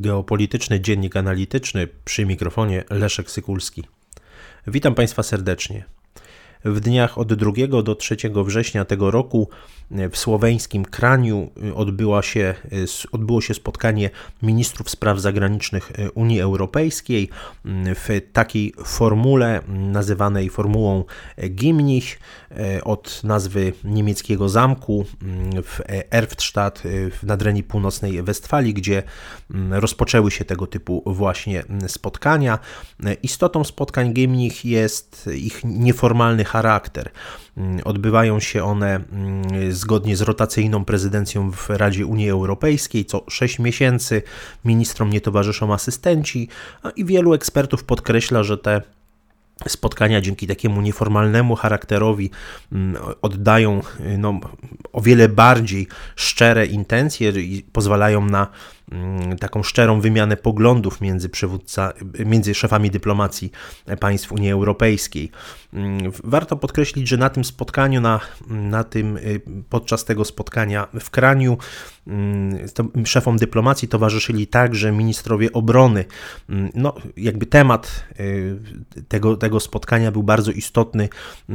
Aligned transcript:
Geopolityczny 0.00 0.80
Dziennik 0.80 1.16
Analityczny 1.16 1.88
przy 2.04 2.26
mikrofonie 2.26 2.84
Leszek 2.90 3.30
Sykulski. 3.30 3.84
Witam 4.66 4.94
Państwa 4.94 5.22
serdecznie. 5.22 5.84
W 6.64 6.80
dniach 6.80 7.18
od 7.18 7.34
2 7.34 7.82
do 7.82 7.94
3 7.94 8.16
września 8.44 8.84
tego 8.84 9.10
roku 9.10 9.48
w 10.10 10.18
słoweńskim 10.18 10.84
Kraniu 10.84 11.50
odbyło 11.74 12.22
się, 12.22 12.54
odbyło 13.12 13.40
się 13.40 13.54
spotkanie 13.54 14.10
ministrów 14.42 14.90
spraw 14.90 15.20
zagranicznych 15.20 15.92
Unii 16.14 16.40
Europejskiej 16.40 17.28
w 17.94 18.20
takiej 18.32 18.74
formule 18.84 19.62
nazywanej 19.68 20.50
formułą 20.50 21.04
Gimnich 21.50 22.20
od 22.84 23.20
nazwy 23.24 23.72
niemieckiego 23.84 24.48
zamku 24.48 25.04
w 25.62 25.80
Erftstadt 26.10 26.82
w 27.20 27.22
nadrenii 27.22 27.62
północnej 27.62 28.22
Westfalii, 28.22 28.74
gdzie 28.74 29.02
rozpoczęły 29.70 30.30
się 30.30 30.44
tego 30.44 30.66
typu 30.66 31.02
właśnie 31.06 31.64
spotkania. 31.86 32.58
Istotą 33.22 33.64
spotkań 33.64 34.12
Gimnich 34.12 34.64
jest 34.64 35.30
ich 35.34 35.60
nieformalny 35.64 36.44
charakter. 36.48 37.10
Odbywają 37.84 38.40
się 38.40 38.64
one 38.64 39.00
zgodnie 39.70 40.16
z 40.16 40.20
rotacyjną 40.20 40.84
prezydencją 40.84 41.52
w 41.52 41.70
Radzie 41.70 42.06
Unii 42.06 42.30
Europejskiej. 42.30 43.04
Co 43.04 43.24
6 43.28 43.58
miesięcy 43.58 44.22
ministrom 44.64 45.10
nie 45.10 45.20
towarzyszą 45.20 45.74
asystenci 45.74 46.48
i 46.96 47.04
wielu 47.04 47.34
ekspertów 47.34 47.84
podkreśla, 47.84 48.42
że 48.42 48.58
te 48.58 48.82
spotkania 49.68 50.20
dzięki 50.20 50.46
takiemu 50.46 50.80
nieformalnemu 50.80 51.56
charakterowi 51.56 52.30
oddają 53.22 53.80
no, 54.18 54.40
o 54.92 55.00
wiele 55.00 55.28
bardziej 55.28 55.88
szczere 56.16 56.66
intencje 56.66 57.30
i 57.30 57.64
pozwalają 57.72 58.26
na 58.26 58.46
Mm, 58.46 58.77
taką 59.40 59.62
szczerą 59.62 60.00
wymianę 60.00 60.36
poglądów 60.36 61.00
między, 61.00 61.28
przywódca, 61.28 61.92
między 62.26 62.54
szefami 62.54 62.90
dyplomacji 62.90 63.50
państw 64.00 64.32
Unii 64.32 64.50
Europejskiej. 64.50 65.30
Mm, 65.72 66.12
warto 66.24 66.56
podkreślić, 66.56 67.08
że 67.08 67.16
na 67.16 67.30
tym 67.30 67.44
spotkaniu, 67.44 68.00
na, 68.00 68.20
na 68.48 68.84
tym, 68.84 69.16
y, 69.16 69.40
podczas 69.68 70.04
tego 70.04 70.24
spotkania 70.24 70.88
w 71.00 71.10
Kraniu, 71.10 71.58
mm, 72.06 72.58
szefom 73.04 73.36
dyplomacji 73.36 73.88
towarzyszyli 73.88 74.46
także 74.46 74.92
ministrowie 74.92 75.52
obrony. 75.52 76.04
No, 76.74 76.94
jakby 77.16 77.46
temat 77.46 78.04
y, 78.20 78.58
tego, 79.08 79.36
tego 79.36 79.60
spotkania 79.60 80.12
był 80.12 80.22
bardzo 80.22 80.50
istotny, 80.50 81.08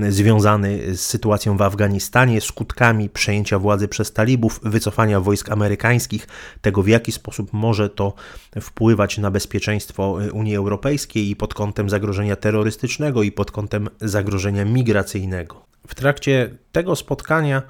związany 0.10 0.96
z 0.98 1.02
sytuacją 1.02 1.58
w 1.58 1.62
Afganistanie, 1.62 2.42
skutkami 2.42 3.10
przejęcia 3.10 3.60
władzy 3.60 3.88
przez 3.88 4.14
talibów, 4.14 4.60
wycofania 4.64 5.20
wojsk 5.20 5.52
amerykańskich, 5.52 6.28
tego 6.62 6.84
w 6.84 6.88
jaki 6.88 7.12
sposób 7.12 7.23
sposób 7.24 7.54
może 7.54 7.90
to 7.90 8.14
wpływać 8.62 9.18
na 9.18 9.32
bezpieczeństwo 9.32 10.18
Unii 10.34 10.56
Europejskiej 10.56 11.30
i 11.30 11.36
pod 11.36 11.54
kątem 11.54 11.90
zagrożenia 11.90 12.36
terrorystycznego, 12.36 13.24
i 13.24 13.32
pod 13.32 13.52
kątem 13.52 13.90
zagrożenia 14.02 14.66
migracyjnego. 14.66 15.66
W 15.88 15.96
trakcie 15.96 16.58
tego 16.72 16.96
spotkania 16.96 17.62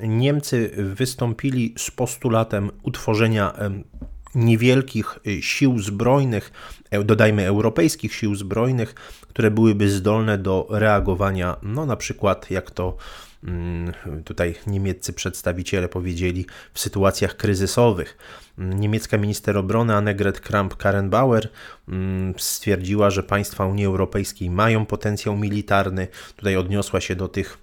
Niemcy 0.00 0.70
wystąpili 0.76 1.74
z 1.78 1.90
postulatem 1.90 2.70
utworzenia 2.82 3.54
niewielkich 4.34 5.18
sił 5.40 5.78
zbrojnych, 5.78 6.52
e, 6.90 7.04
dodajmy 7.04 7.46
europejskich 7.46 8.14
sił 8.14 8.34
zbrojnych, 8.34 8.94
które 9.28 9.50
byłyby 9.50 9.90
zdolne 9.90 10.38
do 10.38 10.66
reagowania, 10.70 11.56
no 11.62 11.86
na 11.86 11.96
przykład 11.96 12.50
jak 12.50 12.70
to 12.70 12.96
tutaj 14.24 14.54
niemieccy 14.66 15.12
przedstawiciele 15.12 15.88
powiedzieli, 15.88 16.46
w 16.74 16.80
sytuacjach 16.80 17.36
kryzysowych. 17.36 18.18
Niemiecka 18.58 19.18
minister 19.18 19.56
obrony 19.56 19.94
Annegret 19.94 20.40
Kramp-Karrenbauer 20.40 21.48
mm, 21.88 22.34
stwierdziła, 22.38 23.10
że 23.10 23.22
państwa 23.22 23.66
Unii 23.66 23.86
Europejskiej 23.86 24.50
mają 24.50 24.86
potencjał 24.86 25.36
militarny. 25.36 26.08
Tutaj 26.36 26.56
odniosła 26.56 27.00
się 27.00 27.16
do 27.16 27.28
tych 27.28 27.58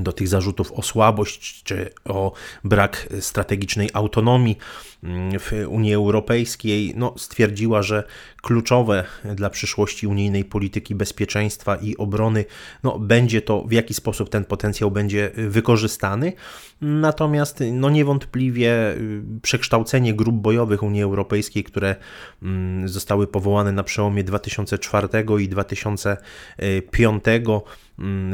do 0.00 0.12
tych 0.12 0.28
zarzutów 0.28 0.72
o 0.72 0.82
słabość 0.82 1.62
czy 1.62 1.90
o 2.04 2.32
brak 2.64 3.08
strategicznej 3.20 3.90
autonomii 3.92 4.58
mm, 5.04 5.38
w 5.38 5.52
Unii 5.68 5.94
Europejskiej, 5.94 6.92
no, 6.96 7.14
stwierdziła, 7.16 7.82
że 7.82 8.04
kluczowe 8.42 9.04
dla 9.34 9.50
przyszłości 9.50 10.06
unijnej 10.06 10.44
polityki 10.44 10.94
bezpieczeństwa 10.94 11.76
i 11.76 11.96
obrony 11.96 12.44
no, 12.82 12.98
będzie 12.98 13.42
to, 13.42 13.62
w 13.62 13.72
jaki 13.72 13.94
sposób 13.94 14.28
ten 14.30 14.44
potencjał 14.44 14.90
będzie 14.90 15.30
wykorzystany. 15.36 16.32
Natomiast 16.80 17.62
no, 17.72 17.90
niewątpliwie 17.90 18.92
y, 18.92 19.22
przekształcenie 19.42 20.14
grup 20.14 20.36
bojowych 20.36 20.82
Unii 20.82 21.02
Europejskiej, 21.02 21.64
które 21.64 21.96
mm, 22.42 22.88
zostały 22.88 23.26
powołane 23.26 23.72
na 23.72 23.82
przełomie 23.82 24.24
2004 24.24 25.08
i 25.40 25.48
2005 25.48 27.24
Mm, 27.26 27.60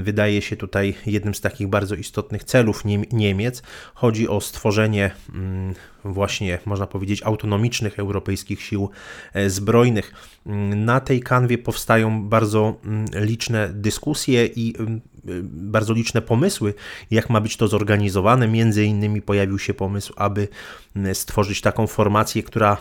wydaje 0.03 0.43
się 0.43 0.57
tutaj 0.57 0.95
jednym 1.07 1.35
z 1.35 1.41
takich 1.41 1.69
bardzo 1.69 1.95
istotnych 1.95 2.45
celów 2.45 2.83
Niemiec. 3.13 3.63
Chodzi 3.95 4.29
o 4.29 4.41
stworzenie 4.41 5.11
mm, 5.35 5.75
właśnie, 6.05 6.59
można 6.67 6.87
powiedzieć, 6.87 7.23
autonomicznych 7.23 7.99
europejskich 7.99 8.63
sił 8.63 8.91
e, 9.33 9.51
zbrojnych. 9.51 10.13
Mm, 10.47 10.85
na 10.85 11.01
tej 11.01 11.21
kanwie 11.21 11.59
powstają 11.59 12.29
bardzo 12.29 12.81
liczne 13.15 13.69
dyskusje 13.75 14.47
i 14.47 14.75
bardzo 15.45 15.93
liczne 15.93 16.23
pomysły, 16.23 16.75
jak 17.11 17.31
ma 17.31 17.41
być 17.41 17.57
to 17.57 17.69
zorganizowane. 17.69 18.49
Między 18.49 18.85
innymi 18.85 19.23
pojawił 19.23 19.59
się 19.59 19.75
pomysł, 19.75 20.13
aby 20.17 20.49
stworzyć 21.13 21.61
taką 21.61 21.87
formację, 21.87 22.43
która 22.43 22.77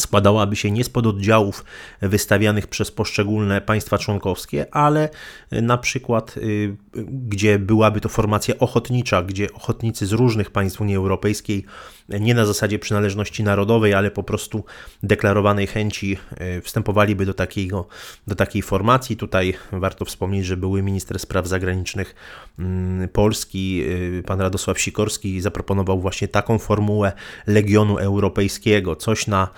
składałaby 0.00 0.56
się 0.56 0.70
nie 0.70 0.84
z 0.84 0.88
pododdziałów 0.88 1.64
wystawianych 2.00 2.66
przez 2.66 2.90
poszczególne 2.90 3.60
państwa 3.60 3.98
członkowskie, 3.98 4.74
ale 4.74 5.08
na 5.50 5.78
przykład 5.78 6.36
y, 6.36 6.76
gdzie 7.06 7.58
byłaby 7.58 8.00
to 8.00 8.08
formacja 8.08 8.58
ochotnicza, 8.58 9.22
gdzie 9.22 9.52
ochotnicy 9.52 10.06
z 10.06 10.12
różnych 10.12 10.50
państw 10.50 10.80
Unii 10.80 10.96
Europejskiej 10.96 11.64
nie 12.08 12.34
na 12.34 12.46
zasadzie 12.46 12.78
przynależności 12.78 13.44
narodowej, 13.44 13.94
ale 13.94 14.10
po 14.10 14.22
prostu 14.22 14.64
deklarowanej 15.02 15.66
chęci 15.66 16.18
y, 16.58 16.60
wstępowaliby 16.60 17.26
do, 17.26 17.34
takiego, 17.34 17.86
do 18.26 18.34
takiej 18.34 18.62
formacji. 18.62 19.16
Tutaj 19.16 19.54
warto 19.72 20.04
wspomnieć, 20.04 20.46
że 20.46 20.56
były 20.56 20.82
minister 20.82 21.18
spraw 21.18 21.46
zagranicznych 21.46 22.14
mm, 22.58 23.08
Polski, 23.08 23.82
y, 24.18 24.22
pan 24.26 24.40
Radosław 24.40 24.80
Sikorski, 24.80 25.40
zaproponował 25.40 26.00
właśnie 26.00 26.28
taką 26.28 26.58
formułę 26.58 27.12
Legionu 27.46 27.98
Europejskiego, 27.98 28.96
coś 28.96 29.26
na 29.26 29.48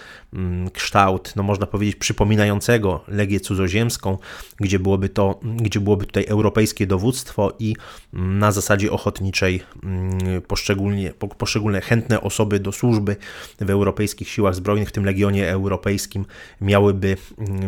kształt, 0.73 1.33
no 1.37 1.43
można 1.43 1.67
powiedzieć, 1.67 1.97
przypominającego 1.97 3.05
Legię 3.09 3.41
Cudzoziemską, 3.41 4.19
gdzie 4.61 4.79
byłoby, 4.79 5.09
to, 5.09 5.41
gdzie 5.43 5.81
byłoby 5.81 6.07
tutaj 6.07 6.25
europejskie 6.29 6.87
dowództwo 6.87 7.53
i 7.59 7.77
mm, 8.15 8.39
na 8.39 8.53
zasadzie 8.53 8.93
ochotniczej 8.93 9.63
mm, 9.83 10.43
poszczególnie, 10.43 11.13
poszczególne 11.39 11.81
chętne 11.81 12.21
osoby 12.21 12.61
do 12.61 12.73
służby 12.73 13.17
w 13.61 13.71
europejskich 13.71 14.29
siłach 14.29 14.55
zbrojnych, 14.55 14.89
w 14.89 14.93
tym 14.93 15.05
Legionie 15.05 15.51
Europejskim, 15.51 16.27
miałyby, 16.61 17.17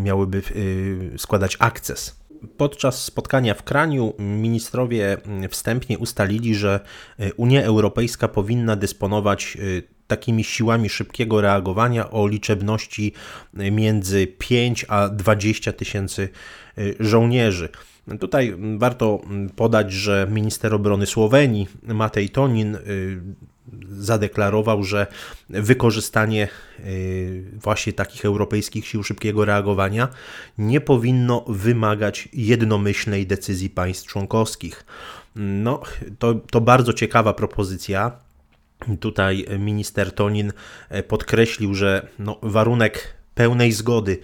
miałyby 0.01 0.43
y, 0.57 1.19
składać 1.19 1.57
akces 1.59 2.20
Podczas 2.57 3.05
spotkania 3.05 3.55
w 3.55 3.63
Kraniu 3.63 4.15
ministrowie 4.19 5.17
wstępnie 5.51 5.99
ustalili, 5.99 6.55
że 6.55 6.81
Unia 7.37 7.63
Europejska 7.63 8.29
powinna 8.29 8.77
dysponować 8.77 9.57
y, 9.61 9.83
takimi 10.11 10.45
siłami 10.45 10.89
szybkiego 10.89 11.41
reagowania 11.41 12.11
o 12.11 12.27
liczebności 12.27 13.13
między 13.55 14.27
5 14.27 14.87
a 14.89 15.09
20 15.09 15.73
tysięcy 15.73 16.29
y, 16.79 16.97
żołnierzy. 17.01 17.69
Tutaj 18.21 18.55
warto 18.79 19.21
podać, 19.57 19.93
że 19.93 20.27
minister 20.31 20.75
obrony 20.75 21.07
Słowenii 21.07 21.69
Matej 21.83 22.31
Tonin 22.31 22.75
y, 22.75 22.81
zadeklarował, 23.91 24.85
że 24.85 25.07
wykorzystanie 25.49 26.49
y, 26.81 27.45
właśnie 27.63 27.93
takich 27.93 28.25
europejskich 28.25 28.87
sił 28.87 29.03
szybkiego 29.03 29.45
reagowania 29.45 30.09
nie 30.59 30.81
powinno 30.81 31.45
wymagać 31.49 32.29
jednomyślnej 32.33 33.27
decyzji 33.27 33.71
państw 33.71 34.07
członkowskich. 34.07 34.85
No, 35.37 35.83
to, 36.19 36.35
to 36.35 36.61
bardzo 36.61 36.93
ciekawa 36.93 37.33
propozycja. 37.33 38.13
Tutaj 39.01 39.47
minister 39.59 40.15
Tonin 40.15 40.53
e, 40.89 41.03
podkreślił, 41.03 41.75
że 41.75 42.09
no, 42.19 42.39
warunek 42.43 43.20
pełnej 43.41 43.73
zgody 43.73 44.19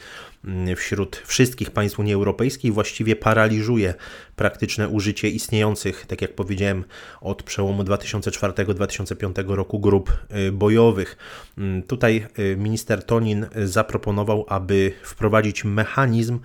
mm, 0.44 0.76
wśród 0.76 1.16
wszystkich 1.16 1.70
państw 1.70 1.98
Unii 1.98 2.14
Europejskiej 2.14 2.72
właściwie 2.72 3.16
paraliżuje 3.16 3.94
praktyczne 4.36 4.88
użycie 4.88 5.28
istniejących, 5.28 6.06
tak 6.06 6.22
jak 6.22 6.34
powiedziałem, 6.34 6.84
od 7.20 7.42
przełomu 7.42 7.82
2004-2005 7.82 9.54
roku 9.54 9.80
grup 9.80 10.12
e, 10.28 10.52
bojowych. 10.52 11.16
Mm, 11.58 11.82
tutaj 11.82 12.26
e, 12.36 12.56
minister 12.56 13.04
Tonin 13.04 13.46
zaproponował, 13.64 14.44
aby 14.48 14.92
wprowadzić 15.02 15.64
mechanizm 15.64 16.38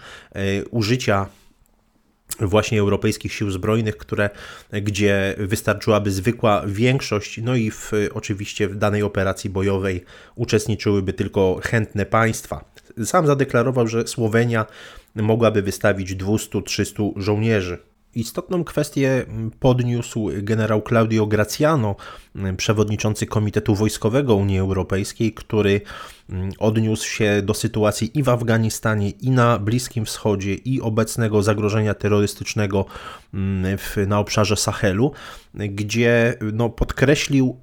użycia 0.72 1.28
właśnie 2.42 2.80
europejskich 2.80 3.34
sił 3.34 3.52
zbrojnych, 3.52 3.98
które, 3.98 4.30
gdzie 4.72 5.36
wystarczyłaby 5.38 6.12
zwykła 6.12 6.64
większość, 6.68 7.40
no 7.44 7.56
i 7.56 7.72
w, 7.72 7.92
oczywiście 8.14 8.68
w 8.68 8.76
danej 8.76 9.04
operacji 9.04 9.50
bojowej 9.50 10.04
uczestniczyłyby 10.36 11.14
tylko 11.14 11.60
chętne 11.64 12.06
państwa. 12.06 12.66
Sam 13.06 13.28
zadeklarował, 13.28 13.88
że 13.88 14.08
Słowenia 14.08 14.66
mogłaby 15.16 15.62
wystawić 15.62 16.16
200-300 16.16 17.12
żołnierzy. 17.16 17.91
Istotną 18.16 18.64
kwestię 18.64 19.26
podniósł 19.60 20.30
generał 20.34 20.82
Claudio 20.82 21.28
Graziano, 21.28 21.96
przewodniczący 22.58 23.26
Komitetu 23.26 23.76
Wojskowego 23.76 24.36
Unii 24.36 24.60
Europejskiej, 24.60 25.34
który 25.34 25.82
mm, 26.30 26.52
odniósł 26.60 27.08
się 27.08 27.42
do 27.42 27.54
sytuacji 27.54 28.20
i 28.20 28.24
w 28.24 28.30
Afganistanie, 28.30 29.10
i 29.10 29.32
na 29.32 29.60
Bliskim 29.60 30.06
Wschodzie, 30.06 30.54
i 30.54 30.82
obecnego 30.82 31.44
zagrożenia 31.44 31.94
terrorystycznego 31.94 32.86
mm, 33.34 33.78
w, 33.78 33.98
na 34.08 34.20
obszarze 34.20 34.56
Sahelu, 34.56 35.12
gdzie 35.54 36.38
no, 36.54 36.70
podkreślił 36.70 37.58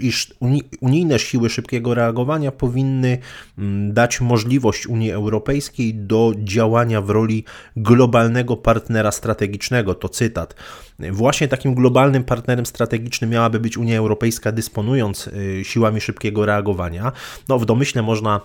iż 0.00 0.34
unijne 0.80 1.18
siły 1.18 1.50
szybkiego 1.50 1.94
reagowania 1.94 2.52
powinny 2.52 3.18
mm, 3.58 3.92
dać 3.92 4.20
możliwość 4.20 4.86
Unii 4.86 5.10
Europejskiej 5.10 5.94
do 5.94 6.32
działania 6.38 7.00
w 7.00 7.10
roli 7.10 7.44
globalnego 7.76 8.56
partnera 8.56 9.12
strategicznego. 9.12 9.94
To 9.94 10.08
cytat. 10.08 10.54
Właśnie 10.98 11.48
takim 11.48 11.74
globalnym 11.74 12.24
partnerem 12.24 12.66
strategicznym 12.66 13.30
miałaby 13.30 13.60
być 13.60 13.76
Unia 13.76 13.98
Europejska, 13.98 14.52
dysponując 14.52 15.26
y, 15.26 15.64
siłami 15.64 16.00
szybkiego 16.00 16.46
reagowania. 16.46 17.12
No, 17.48 17.58
w 17.58 17.66
domyśle 17.66 18.02
można 18.02 18.40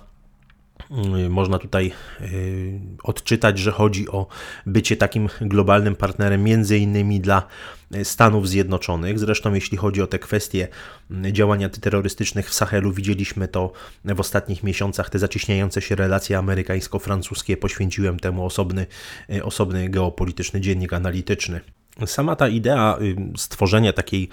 można 1.29 1.59
tutaj 1.59 1.91
y, 2.21 2.79
odczytać, 3.03 3.59
że 3.59 3.71
chodzi 3.71 4.09
o 4.09 4.27
bycie 4.65 4.97
takim 4.97 5.29
globalnym 5.41 5.95
partnerem, 5.95 6.43
między 6.43 6.77
innymi 6.77 7.19
dla 7.19 7.47
y, 7.95 8.05
Stanów 8.05 8.49
Zjednoczonych. 8.49 9.19
Zresztą, 9.19 9.53
jeśli 9.53 9.77
chodzi 9.77 10.01
o 10.01 10.07
te 10.07 10.19
kwestie 10.19 10.67
działania 11.31 11.69
terrorystycznych 11.69 12.49
w 12.49 12.53
Sahelu, 12.53 12.91
widzieliśmy 12.91 13.47
to 13.47 13.71
w 14.05 14.19
ostatnich 14.19 14.63
miesiącach. 14.63 15.09
Te 15.09 15.19
zacieśniające 15.19 15.81
się 15.81 15.95
relacje 15.95 16.37
amerykańsko-francuskie 16.37 17.57
poświęciłem 17.57 18.19
temu 18.19 18.45
osobny, 18.45 18.85
osobny 19.43 19.89
geopolityczny 19.89 20.61
dziennik 20.61 20.93
analityczny. 20.93 21.61
Sama 22.05 22.35
ta 22.35 22.47
idea 22.47 22.97
y, 23.01 23.37
stworzenia 23.37 23.93
takiej 23.93 24.29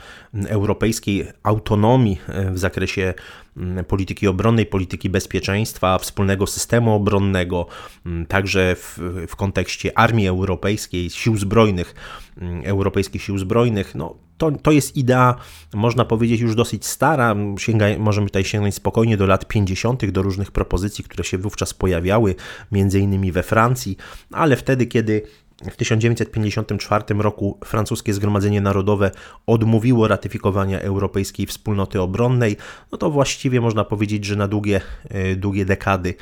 europejskiej 0.48 1.26
autonomii 1.42 2.18
y, 2.48 2.50
w 2.50 2.58
zakresie 2.58 3.14
mm, 3.56 3.84
polityki 3.84 4.28
obronnej, 4.28 4.66
polityki 4.66 5.10
bezpieczeństwa, 5.10 5.98
wspólnego 5.98 6.46
systemu 6.46 6.94
obronnego, 6.94 7.66
także 8.28 8.76
w, 8.76 8.98
w 9.28 9.36
kontekście 9.36 9.98
armii 9.98 10.28
europejskiej, 10.28 11.10
sił 11.10 11.36
zbrojnych, 11.36 11.94
europejskich 12.64 13.22
sił 13.22 13.38
zbrojnych, 13.38 13.94
no, 13.94 14.14
to, 14.38 14.50
to 14.52 14.72
jest 14.72 14.96
idea, 14.96 15.36
można 15.74 16.04
powiedzieć, 16.04 16.40
już 16.40 16.54
dosyć 16.54 16.86
stara. 16.86 17.36
Sięga, 17.58 17.86
możemy 17.98 18.26
tutaj 18.26 18.44
sięgnąć 18.44 18.74
spokojnie 18.74 19.16
do 19.16 19.26
lat 19.26 19.48
50., 19.48 20.10
do 20.10 20.22
różnych 20.22 20.52
propozycji, 20.52 21.04
które 21.04 21.24
się 21.24 21.38
wówczas 21.38 21.74
pojawiały, 21.74 22.34
między 22.72 23.00
innymi 23.00 23.32
we 23.32 23.42
Francji, 23.42 23.96
ale 24.32 24.56
wtedy, 24.56 24.86
kiedy 24.86 25.22
w 25.62 25.76
1954 25.76 27.04
roku 27.18 27.58
francuskie 27.64 28.14
Zgromadzenie 28.14 28.60
Narodowe 28.60 29.10
odmówiło 29.46 30.08
ratyfikowania 30.08 30.80
Europejskiej 30.80 31.46
Wspólnoty 31.46 32.00
Obronnej, 32.00 32.56
no 32.92 32.98
to 32.98 33.10
właściwie 33.10 33.60
można 33.60 33.84
powiedzieć, 33.84 34.24
że 34.24 34.36
na 34.36 34.48
długie, 34.48 34.80
e, 35.10 35.36
długie 35.36 35.64
dekady 35.64 36.14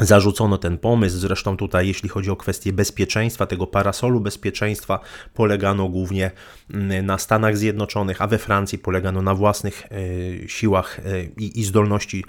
Zarzucono 0.00 0.58
ten 0.58 0.78
pomysł, 0.78 1.18
zresztą 1.18 1.56
tutaj, 1.56 1.88
jeśli 1.88 2.08
chodzi 2.08 2.30
o 2.30 2.36
kwestię 2.36 2.72
bezpieczeństwa, 2.72 3.46
tego 3.46 3.66
parasolu 3.66 4.20
bezpieczeństwa, 4.20 5.00
polegano 5.34 5.88
głównie 5.88 6.30
mm, 6.70 7.06
na 7.06 7.18
Stanach 7.18 7.56
Zjednoczonych, 7.56 8.22
a 8.22 8.26
we 8.26 8.38
Francji 8.38 8.78
polegano 8.78 9.22
na 9.22 9.34
własnych 9.34 9.82
e, 9.86 10.48
siłach 10.48 11.00
i 11.36 11.64
zdolności, 11.64 12.24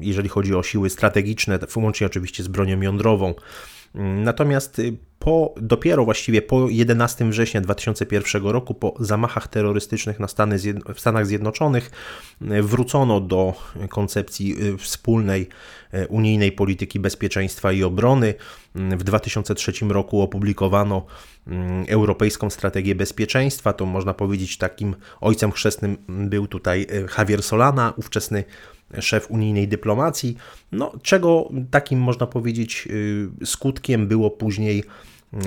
jeżeli 0.00 0.28
chodzi 0.28 0.54
o 0.54 0.62
siły 0.62 0.90
strategiczne, 0.90 1.58
włącznie 1.58 2.06
oczywiście 2.06 2.42
z 2.42 2.48
bronią 2.48 2.80
jądrową. 2.80 3.34
Natomiast 3.94 4.78
y, 4.78 4.96
po, 5.18 5.54
dopiero 5.56 6.04
właściwie 6.04 6.42
po 6.42 6.68
11 6.68 7.30
września 7.30 7.60
2001 7.60 8.42
roku, 8.42 8.74
po 8.74 8.94
zamachach 9.00 9.48
terrorystycznych 9.48 10.20
na 10.20 10.28
Stany, 10.28 10.58
w 10.94 11.00
Stanach 11.00 11.26
Zjednoczonych, 11.26 11.90
y, 12.42 12.62
wrócono 12.62 13.20
do 13.20 13.54
koncepcji 13.88 14.64
y, 14.66 14.78
wspólnej 14.78 15.48
unijnej 16.08 16.52
polityki 16.52 17.00
bezpieczeństwa 17.00 17.72
i 17.72 17.82
obrony. 17.82 18.34
W 18.74 19.04
2003 19.04 19.72
roku 19.88 20.22
opublikowano 20.22 21.06
Europejską 21.88 22.50
Strategię 22.50 22.94
Bezpieczeństwa. 22.94 23.72
To 23.72 23.86
można 23.86 24.14
powiedzieć, 24.14 24.58
takim 24.58 24.96
ojcem 25.20 25.52
chrzestnym 25.52 25.96
był 26.08 26.46
tutaj 26.46 26.86
Javier 27.18 27.42
Solana, 27.42 27.92
ówczesny 27.96 28.44
szef 29.00 29.30
unijnej 29.30 29.68
dyplomacji, 29.68 30.36
no, 30.72 30.92
czego 31.02 31.50
takim 31.70 32.00
można 32.00 32.26
powiedzieć 32.26 32.88
y, 32.90 33.46
skutkiem 33.46 34.08
było 34.08 34.30
później 34.30 34.84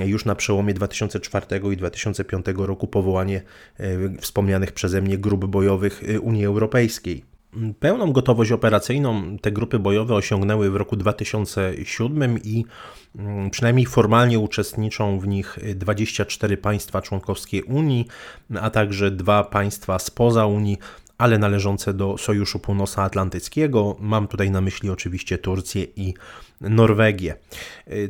y, 0.00 0.06
już 0.06 0.24
na 0.24 0.34
przełomie 0.34 0.74
2004 0.74 1.46
i 1.72 1.76
2005 1.76 2.46
roku 2.56 2.86
powołanie 2.86 3.42
y, 3.80 4.16
wspomnianych 4.20 4.72
przeze 4.72 5.02
mnie 5.02 5.18
grup 5.18 5.44
bojowych 5.44 6.02
Unii 6.22 6.44
Europejskiej. 6.46 7.34
Pełną 7.80 8.12
gotowość 8.12 8.52
operacyjną 8.52 9.38
te 9.38 9.52
grupy 9.52 9.78
bojowe 9.78 10.14
osiągnęły 10.14 10.70
w 10.70 10.76
roku 10.76 10.96
2007 10.96 12.38
i 12.44 12.64
mm, 13.18 13.50
przynajmniej 13.50 13.86
formalnie 13.86 14.38
uczestniczą 14.38 15.18
w 15.18 15.26
nich 15.26 15.58
24 15.74 16.56
państwa 16.56 17.02
członkowskie 17.02 17.64
Unii, 17.64 18.06
a 18.60 18.70
także 18.70 19.10
dwa 19.10 19.44
państwa 19.44 19.98
spoza 19.98 20.46
Unii, 20.46 20.78
ale 21.18 21.38
należące 21.38 21.94
do 21.94 22.18
Sojuszu 22.18 22.58
Północnoatlantyckiego. 22.58 23.96
Mam 24.00 24.28
tutaj 24.28 24.50
na 24.50 24.60
myśli 24.60 24.90
oczywiście 24.90 25.38
Turcję 25.38 25.84
i 25.96 26.14
Norwegię. 26.60 27.34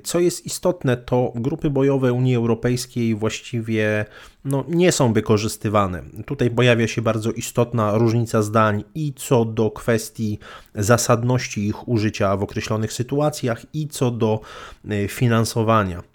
Co 0.05 0.21
jest 0.21 0.47
istotne, 0.47 0.97
to 0.97 1.33
grupy 1.35 1.71
bojowe 1.71 2.13
Unii 2.13 2.37
Europejskiej 2.37 3.15
właściwie 3.15 4.05
no, 4.45 4.65
nie 4.69 4.93
są 4.93 5.13
wykorzystywane. 5.13 6.03
Tutaj 6.27 6.51
pojawia 6.51 6.89
się 6.89 7.03
bardzo 7.03 7.33
istotna 7.33 7.99
różnica 7.99 8.43
zdań 8.43 8.85
i 8.95 9.13
co 9.17 9.45
do 9.45 9.71
kwestii 9.71 10.39
zasadności 10.75 11.67
ich 11.67 11.89
użycia 11.89 12.37
w 12.37 12.43
określonych 12.43 12.93
sytuacjach, 12.93 13.67
i 13.75 13.89
co 13.89 14.11
do 14.11 14.41
e, 14.89 15.09
finansowania. 15.09 16.14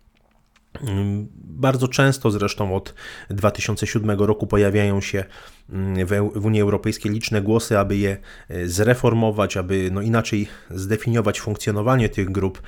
Bardzo 1.43 1.87
często 1.87 2.31
zresztą 2.31 2.75
od 2.75 2.93
2007 3.29 4.19
roku 4.19 4.47
pojawiają 4.47 5.01
się 5.01 5.23
mm, 5.69 6.07
w 6.35 6.45
Unii 6.45 6.61
Europejskiej 6.61 7.11
liczne 7.11 7.41
głosy, 7.41 7.79
aby 7.79 7.97
je 7.97 8.17
e, 8.49 8.67
zreformować, 8.67 9.57
aby 9.57 9.89
no 9.91 10.01
inaczej 10.01 10.47
zdefiniować 10.69 11.41
funkcjonowanie 11.41 12.09
tych 12.09 12.31
grup 12.31 12.61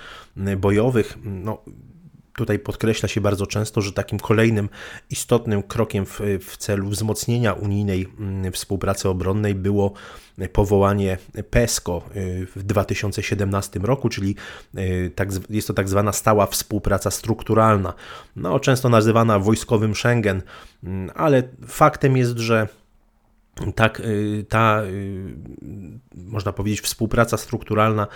bojowych. 0.57 1.17
No, 1.23 1.63
Tutaj 2.35 2.59
podkreśla 2.59 3.09
się 3.09 3.21
bardzo 3.21 3.47
często, 3.47 3.81
że 3.81 3.93
takim 3.93 4.19
kolejnym 4.19 4.69
istotnym 5.09 5.63
krokiem 5.63 6.05
w, 6.05 6.19
w 6.41 6.57
celu 6.57 6.89
wzmocnienia 6.89 7.53
unijnej 7.53 8.07
mm, 8.19 8.51
współpracy 8.51 9.09
obronnej 9.09 9.55
było 9.55 9.93
powołanie 10.53 11.17
PESCO 11.49 12.03
y, 12.15 12.47
w 12.55 12.63
2017 12.63 13.79
roku, 13.79 14.09
czyli 14.09 14.35
y, 14.77 15.11
tak, 15.15 15.29
jest 15.49 15.67
to 15.67 15.73
tak 15.73 15.89
zwana 15.89 16.11
stała 16.11 16.45
współpraca 16.45 17.11
strukturalna, 17.11 17.93
no, 18.35 18.59
często 18.59 18.89
nazywana 18.89 19.39
wojskowym 19.39 19.95
Schengen, 19.95 20.41
mm, 20.83 21.11
ale 21.15 21.43
faktem 21.67 22.17
jest, 22.17 22.37
że 22.37 22.67
tak, 23.75 23.99
y, 23.99 24.45
ta, 24.49 24.83
y, 24.83 25.35
można 26.15 26.53
powiedzieć, 26.53 26.81
współpraca 26.81 27.37
strukturalna 27.37 28.07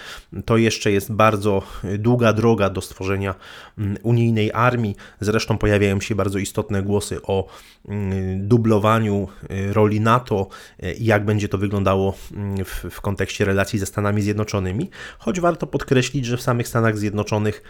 to 0.45 0.57
jeszcze 0.57 0.91
jest 0.91 1.11
bardzo 1.11 1.61
długa 1.99 2.33
droga 2.33 2.69
do 2.69 2.81
stworzenia 2.81 3.35
mm, 3.77 3.97
unijnej 4.03 4.51
armii. 4.53 4.95
Zresztą 5.19 5.57
pojawiają 5.57 6.01
się 6.01 6.15
bardzo 6.15 6.39
istotne 6.39 6.83
głosy 6.83 7.21
o 7.21 7.47
mm, 7.87 8.47
dublowaniu 8.47 9.27
y, 9.51 9.73
roli 9.73 10.01
NATO 10.01 10.47
i 10.97 11.05
jak 11.05 11.25
będzie 11.25 11.49
to 11.49 11.57
wyglądało 11.57 12.13
mm, 12.33 12.65
w, 12.65 12.85
w 12.91 13.01
kontekście 13.01 13.45
relacji 13.45 13.79
ze 13.79 13.85
Stanami 13.85 14.21
Zjednoczonymi. 14.21 14.89
Choć 15.19 15.39
warto 15.39 15.67
podkreślić, 15.67 16.25
że 16.25 16.37
w 16.37 16.41
samych 16.41 16.67
Stanach 16.67 16.97
Zjednoczonych 16.97 17.63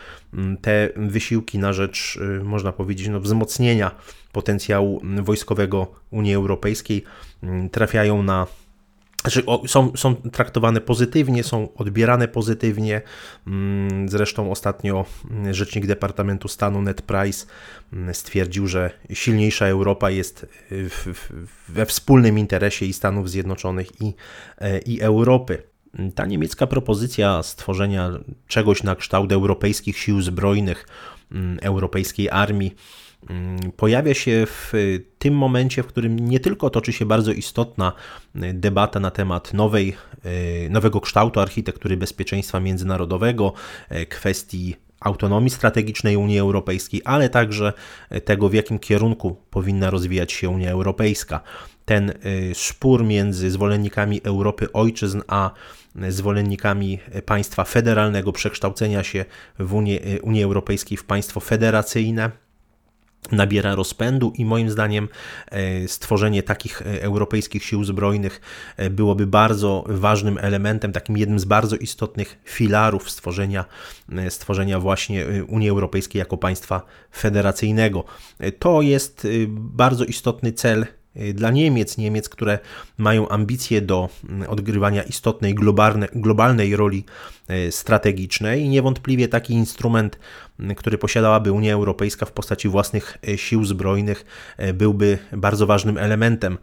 te 0.62 0.90
wysiłki 0.96 1.60
na 1.60 1.74
rzecz, 1.74 2.20
można 2.44 2.72
powiedzieć, 2.72 3.08
no, 3.08 3.20
wzmocnienia 3.20 3.92
potencjału 4.36 5.02
wojskowego 5.22 5.88
Unii 6.12 6.34
Europejskiej 6.34 7.04
mm, 7.44 7.70
trafiają 7.70 8.24
na 8.24 8.48
znaczy, 9.22 9.44
są, 9.68 9.92
są 9.96 10.16
traktowane 10.16 10.82
pozytywnie, 10.82 11.44
są 11.44 11.74
odbierane 11.76 12.28
pozytywnie. 12.28 13.02
Mm, 13.48 14.10
zresztą 14.10 14.52
ostatnio 14.52 15.06
mm, 15.32 15.54
rzecznik 15.54 15.86
Departamentu 15.88 16.48
Stanu 16.48 16.82
Ned 16.82 17.02
Price 17.02 17.46
stwierdził, 18.14 18.68
że 18.68 18.92
silniejsza 19.14 19.68
Europa 19.68 20.10
jest 20.10 20.46
w, 20.70 21.34
we 21.70 21.86
wspólnym 21.86 22.40
interesie 22.40 22.86
i 22.86 22.94
Stanów 22.94 23.30
Zjednoczonych, 23.30 24.02
i, 24.02 24.14
e, 24.58 24.80
i 24.80 25.02
Europy. 25.02 25.64
Ta 26.16 26.26
niemiecka 26.26 26.68
propozycja 26.68 27.44
stworzenia 27.44 28.12
czegoś 28.48 28.84
na 28.84 28.96
kształt 28.96 29.32
europejskich 29.32 29.98
sił 29.98 30.22
zbrojnych, 30.22 30.88
europejskiej 31.62 32.30
armii, 32.30 32.76
pojawia 33.78 34.14
się 34.14 34.46
w 34.46 34.74
tym 35.20 35.34
momencie, 35.34 35.84
w 35.84 35.88
którym 35.88 36.20
nie 36.20 36.40
tylko 36.40 36.70
toczy 36.70 36.94
się 36.94 37.06
bardzo 37.06 37.32
istotna 37.32 37.94
debata 38.36 39.00
na 39.00 39.12
temat 39.12 39.54
nowej, 39.54 39.96
nowego 40.70 41.02
kształtu 41.02 41.40
architektury 41.40 41.98
bezpieczeństwa 41.98 42.60
międzynarodowego, 42.60 43.54
kwestii 44.10 44.76
autonomii 45.00 45.50
strategicznej 45.50 46.18
Unii 46.18 46.40
Europejskiej, 46.40 47.02
ale 47.06 47.30
także 47.30 47.74
tego, 48.26 48.50
w 48.50 48.54
jakim 48.54 48.80
kierunku 48.80 49.36
powinna 49.50 49.90
rozwijać 49.90 50.32
się 50.32 50.50
Unia 50.50 50.72
Europejska. 50.72 51.42
Ten 51.86 52.14
spór 52.54 53.04
między 53.04 53.52
zwolennikami 53.52 54.22
Europy 54.24 54.72
ojczyzn 54.74 55.22
a 55.28 55.52
zwolennikami 56.10 57.00
państwa 57.26 57.64
federalnego, 57.64 58.32
przekształcenia 58.32 59.04
się 59.04 59.26
w 59.60 59.74
Unię, 59.74 60.00
Unii 60.22 60.44
Europejskiej 60.44 60.98
w 60.98 61.04
państwo 61.04 61.40
federacyjne 61.40 62.32
nabiera 63.32 63.76
rozpędu 63.76 64.34
i 64.36 64.46
moim 64.46 64.70
zdaniem 64.70 65.08
e, 65.50 65.88
stworzenie 65.88 66.44
takich 66.44 66.82
e, 66.82 67.02
europejskich 67.02 67.64
sił 67.64 67.84
zbrojnych 67.84 68.42
e, 68.78 68.90
byłoby 68.90 69.28
bardzo 69.28 69.84
ważnym 69.88 70.38
elementem, 70.38 70.92
takim 70.92 71.18
jednym 71.18 71.40
z 71.40 71.46
bardzo 71.46 71.76
istotnych 71.76 72.38
filarów 72.46 73.10
stworzenia, 73.10 73.66
stworzenia 74.30 74.80
właśnie 74.80 75.26
Unii 75.48 75.70
Europejskiej 75.70 76.20
jako 76.20 76.38
państwa 76.38 76.82
federacyjnego. 77.12 78.04
To 78.60 78.82
jest 78.82 79.28
bardzo 79.50 80.06
istotny 80.06 80.52
cel 80.52 80.86
dla 81.34 81.52
Niemiec, 81.52 81.98
Niemiec, 81.98 82.30
które 82.30 82.60
mają 82.98 83.30
ambicje 83.30 83.82
do 83.82 84.10
odgrywania 84.48 85.04
istotnej 85.04 85.56
globalne, 85.56 86.08
globalnej 86.16 86.76
roli 86.76 87.06
strategicznej 87.72 88.62
i 88.62 88.70
niewątpliwie 88.70 89.28
taki 89.28 89.54
instrument, 89.54 90.20
który 90.78 90.98
posiadałaby 90.98 91.52
Unia 91.52 91.74
Europejska 91.74 92.26
w 92.26 92.32
postaci 92.32 92.70
własnych 92.70 93.18
y, 93.30 93.38
sił 93.38 93.66
zbrojnych, 93.66 94.26
byłby 94.74 95.18
bardzo 95.32 95.68
ważnym 95.68 95.98
elementem 95.98 96.58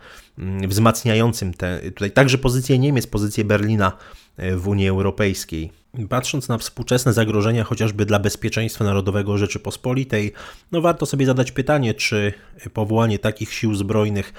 wzmacniającym 0.69 1.55
te, 1.55 1.81
tutaj 1.81 2.11
także 2.11 2.39
pozycję 2.39 2.79
Niemiec, 2.79 3.07
pozycję 3.07 3.45
Berlina 3.45 3.93
w 4.39 4.69
Unii 4.69 4.89
Europejskiej. 4.89 5.73
Patrząc 6.09 6.49
na 6.49 6.59
współczesne 6.59 7.13
zagrożenia 7.13 7.65
chociażby 7.65 8.07
dla 8.07 8.19
bezpieczeństwa 8.19 8.85
narodowego 8.85 9.39
Rzeczypospolitej, 9.39 10.33
no 10.73 10.81
warto 10.81 11.07
sobie 11.07 11.27
zadać 11.27 11.53
pytanie, 11.53 11.95
czy 11.95 12.33
powołanie 12.73 13.19
takich 13.19 13.53
sił 13.53 13.75
zbrojnych, 13.75 14.33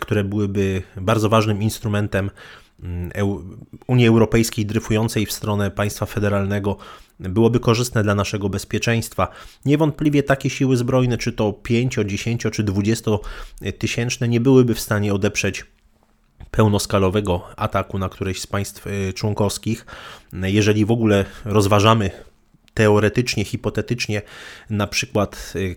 które 0.00 0.24
byłyby 0.24 0.82
bardzo 0.96 1.28
ważnym 1.28 1.62
instrumentem 1.62 2.30
Unii 3.86 4.06
Europejskiej 4.06 4.66
dryfującej 4.66 5.26
w 5.26 5.32
stronę 5.32 5.70
państwa 5.70 6.06
federalnego, 6.06 6.76
byłoby 7.20 7.60
korzystne 7.60 8.02
dla 8.02 8.14
naszego 8.14 8.48
bezpieczeństwa. 8.48 9.28
Niewątpliwie 9.64 10.22
takie 10.22 10.50
siły 10.50 10.76
zbrojne, 10.76 11.18
czy 11.18 11.32
to 11.32 11.52
5, 11.52 11.98
10 12.06 12.42
czy 12.52 12.62
20 12.62 13.10
tysięczne, 13.78 14.28
nie 14.28 14.40
byłyby 14.40 14.74
w 14.74 14.80
stanie 14.80 15.14
odeprzeć 15.14 15.64
pełnoskalowego 16.50 17.48
ataku 17.56 17.98
na 17.98 18.08
któreś 18.08 18.40
z 18.40 18.46
państw 18.46 18.86
y, 18.86 19.12
członkowskich. 19.12 19.86
Jeżeli 20.32 20.84
w 20.84 20.90
ogóle 20.90 21.24
rozważamy 21.44 22.10
teoretycznie, 22.74 23.44
hipotetycznie 23.44 24.22
na 24.70 24.86
przykład 24.86 25.52
y, 25.56 25.76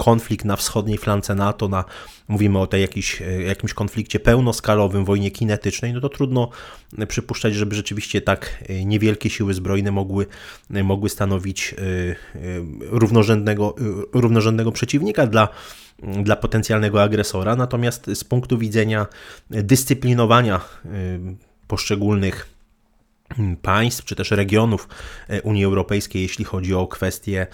konflikt 0.00 0.44
na 0.44 0.56
wschodniej 0.56 0.98
flance 0.98 1.34
NATO, 1.34 1.68
na, 1.68 1.84
mówimy 2.28 2.58
o 2.58 2.66
tej 2.66 2.82
y, 2.84 3.42
jakimś 3.42 3.74
konflikcie 3.74 4.20
pełnoskalowym, 4.20 5.04
wojnie 5.04 5.30
kinetycznej, 5.30 5.92
no 5.92 6.00
to 6.00 6.08
trudno 6.08 6.50
przypuszczać, 7.08 7.54
żeby 7.54 7.74
rzeczywiście 7.74 8.20
tak 8.20 8.64
niewielkie 8.84 9.30
siły 9.30 9.54
zbrojne 9.54 9.90
mogły, 9.90 10.26
mogły 10.70 11.08
stanowić 11.08 11.74
równorzędnego, 12.80 13.74
równorzędnego 14.12 14.72
przeciwnika 14.72 15.26
dla 15.26 15.48
dla 16.22 16.36
potencjalnego 16.36 17.02
agresora, 17.02 17.56
natomiast 17.56 18.10
z 18.14 18.24
punktu 18.24 18.58
widzenia 18.58 19.06
dyscyplinowania 19.50 20.60
poszczególnych 21.66 22.59
państw 23.62 24.04
czy 24.04 24.16
też 24.16 24.30
regionów 24.30 24.88
e, 25.28 25.42
Unii 25.42 25.64
Europejskiej, 25.64 26.22
jeśli 26.22 26.44
chodzi 26.44 26.74
o 26.74 26.86
kwestie 26.86 27.46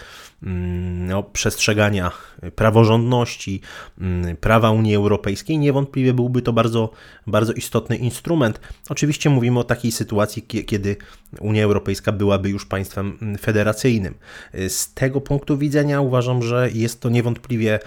mm, 0.42 1.06
no, 1.06 1.22
przestrzegania 1.22 2.10
praworządności, 2.54 3.60
mm, 4.00 4.36
prawa 4.36 4.70
Unii 4.70 4.94
Europejskiej, 4.94 5.58
niewątpliwie 5.58 6.14
byłby 6.14 6.42
to 6.42 6.52
bardzo, 6.52 6.90
bardzo 7.26 7.52
istotny 7.52 7.96
instrument. 7.96 8.60
Oczywiście 8.88 9.30
mówimy 9.30 9.58
o 9.58 9.64
takiej 9.64 9.92
sytuacji, 9.92 10.42
kiedy 10.42 10.96
Unia 11.40 11.64
Europejska 11.64 12.12
byłaby 12.12 12.48
już 12.48 12.66
państwem 12.66 13.18
mm, 13.22 13.38
federacyjnym. 13.38 14.14
E, 14.52 14.68
z 14.68 14.94
tego 14.94 15.20
punktu 15.20 15.58
widzenia 15.58 16.00
uważam, 16.00 16.42
że 16.42 16.70
jest 16.74 17.00
to 17.00 17.08
niewątpliwie 17.08 17.78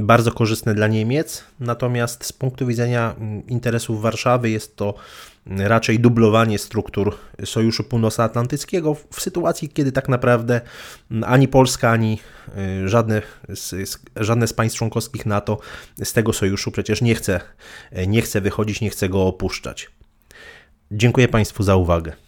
bardzo 0.00 0.32
korzystne 0.32 0.74
dla 0.74 0.86
Niemiec, 0.86 1.44
natomiast 1.60 2.24
z 2.24 2.32
punktu 2.32 2.66
widzenia 2.66 3.14
interesów 3.48 4.02
Warszawy 4.02 4.50
jest 4.50 4.76
to 4.76 4.94
raczej 5.46 6.00
dublowanie 6.00 6.58
struktur 6.58 7.16
Sojuszu 7.44 7.84
Północnoatlantyckiego 7.84 8.94
w 8.94 9.20
sytuacji, 9.20 9.68
kiedy 9.68 9.92
tak 9.92 10.08
naprawdę 10.08 10.60
ani 11.26 11.48
Polska, 11.48 11.90
ani 11.90 12.18
y, 12.84 12.88
żadne 12.88 13.22
z, 13.48 13.98
żadne 14.16 14.46
z 14.46 14.52
państw 14.52 14.78
członkowskich 14.78 15.26
NATO 15.26 15.58
z 16.04 16.12
tego 16.12 16.32
sojuszu 16.32 16.70
przecież 16.70 17.02
nie 17.02 17.14
chce, 17.14 17.40
nie 18.06 18.22
chce 18.22 18.40
wychodzić, 18.40 18.80
nie 18.80 18.90
chce 18.90 19.08
go 19.08 19.26
opuszczać. 19.26 19.90
Dziękuję 20.90 21.28
Państwu 21.28 21.62
za 21.62 21.76
uwagę. 21.76 22.23